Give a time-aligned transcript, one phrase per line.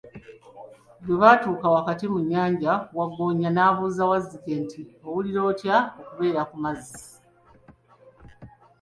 [1.03, 7.03] Bwe batuuka wakati mu nnyanja, Waggoonya n'abuuza Wazzike nti, owulira otya okubeera ku mazzi?